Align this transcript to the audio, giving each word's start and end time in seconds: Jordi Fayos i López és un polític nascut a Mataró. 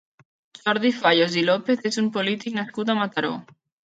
Jordi 0.61 0.91
Fayos 1.01 1.35
i 1.41 1.43
López 1.49 1.85
és 1.89 1.99
un 2.03 2.07
polític 2.15 2.57
nascut 2.61 2.91
a 2.95 2.97
Mataró. 3.01 3.31